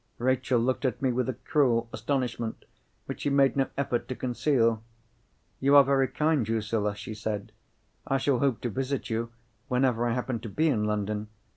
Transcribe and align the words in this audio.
Rachel 0.17 0.59
looked 0.59 0.83
at 0.83 0.99
me 0.99 1.11
with 1.11 1.29
a 1.29 1.35
cruel 1.35 1.87
astonishment 1.93 2.65
which 3.05 3.21
she 3.21 3.29
made 3.29 3.55
no 3.55 3.67
effort 3.77 4.07
to 4.07 4.15
conceal. 4.15 4.81
"You 5.59 5.75
are 5.75 5.83
very 5.83 6.07
kind, 6.07 6.43
Drusilla," 6.43 6.95
she 6.95 7.13
said. 7.13 7.51
"I 8.07 8.17
shall 8.17 8.39
hope 8.39 8.61
to 8.61 8.71
visit 8.71 9.11
you 9.11 9.29
whenever 9.67 10.07
I 10.07 10.15
happen 10.15 10.39
to 10.39 10.49
be 10.49 10.69
in 10.69 10.85
London. 10.85 11.27